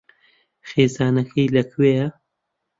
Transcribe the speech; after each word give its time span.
خێزانەکەی 0.69 1.47
لەکوێیە؟ 1.55 2.07